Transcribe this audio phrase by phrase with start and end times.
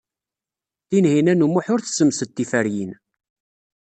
[0.89, 2.91] Tinhinan u Muḥ ur tessemsed tiferyin.